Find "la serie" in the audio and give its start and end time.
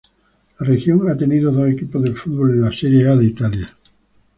2.61-3.07